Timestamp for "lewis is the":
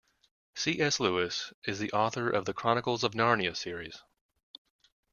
0.99-1.91